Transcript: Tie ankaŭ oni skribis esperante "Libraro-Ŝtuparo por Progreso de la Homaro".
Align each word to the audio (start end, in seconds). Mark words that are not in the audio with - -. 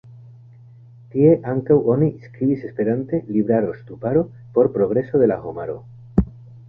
Tie 1.15 1.33
ankaŭ 1.51 1.77
oni 1.95 2.07
skribis 2.23 2.65
esperante 2.69 3.21
"Libraro-Ŝtuparo 3.35 4.25
por 4.57 4.71
Progreso 4.79 5.23
de 5.25 5.29
la 5.35 5.39
Homaro". 5.45 5.81